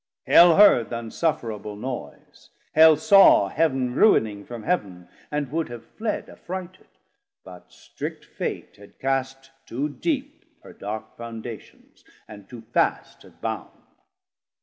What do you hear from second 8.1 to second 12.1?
Fate had cast too deep Her dark foundations,